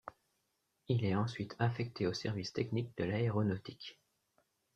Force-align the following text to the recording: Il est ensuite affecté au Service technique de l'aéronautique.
Il 0.87 1.05
est 1.05 1.13
ensuite 1.13 1.55
affecté 1.59 2.07
au 2.07 2.13
Service 2.15 2.53
technique 2.53 2.89
de 2.97 3.03
l'aéronautique. 3.03 3.99